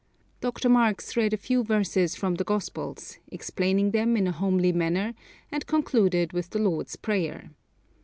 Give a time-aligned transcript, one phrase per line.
[0.39, 0.67] Dr.
[0.67, 5.13] Marx read a few verses from the Gospels, explaining them in a homely manner,
[5.51, 7.51] and concluded with the Lord's Prayer.